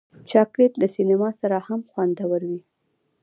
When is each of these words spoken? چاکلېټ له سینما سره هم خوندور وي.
چاکلېټ 0.29 0.73
له 0.81 0.87
سینما 0.95 1.29
سره 1.41 1.57
هم 1.67 1.81
خوندور 1.91 2.41
وي. 2.49 2.59